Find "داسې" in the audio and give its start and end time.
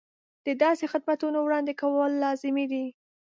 0.63-0.85